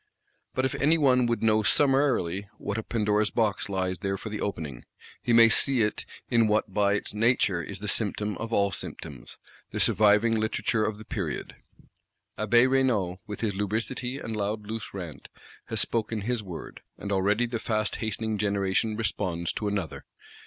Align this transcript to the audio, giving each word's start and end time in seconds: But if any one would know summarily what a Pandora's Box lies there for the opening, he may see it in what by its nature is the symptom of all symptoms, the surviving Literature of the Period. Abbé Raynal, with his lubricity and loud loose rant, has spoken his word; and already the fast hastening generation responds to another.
But 0.55 0.65
if 0.65 0.73
any 0.81 0.97
one 0.97 1.27
would 1.27 1.43
know 1.43 1.61
summarily 1.61 2.49
what 2.57 2.79
a 2.79 2.81
Pandora's 2.81 3.29
Box 3.29 3.69
lies 3.69 3.99
there 3.99 4.17
for 4.17 4.29
the 4.29 4.41
opening, 4.41 4.83
he 5.21 5.31
may 5.31 5.47
see 5.47 5.83
it 5.83 6.07
in 6.27 6.47
what 6.47 6.73
by 6.73 6.93
its 6.95 7.13
nature 7.13 7.61
is 7.61 7.77
the 7.77 7.87
symptom 7.87 8.35
of 8.39 8.51
all 8.51 8.71
symptoms, 8.71 9.37
the 9.69 9.79
surviving 9.79 10.33
Literature 10.33 10.83
of 10.83 10.97
the 10.97 11.05
Period. 11.05 11.55
Abbé 12.35 12.67
Raynal, 12.67 13.19
with 13.27 13.41
his 13.41 13.53
lubricity 13.53 14.17
and 14.17 14.35
loud 14.35 14.65
loose 14.65 14.91
rant, 14.91 15.27
has 15.65 15.81
spoken 15.81 16.21
his 16.21 16.41
word; 16.41 16.81
and 16.97 17.11
already 17.11 17.45
the 17.45 17.59
fast 17.59 17.97
hastening 17.97 18.39
generation 18.39 18.97
responds 18.97 19.53
to 19.53 19.67
another. 19.67 20.05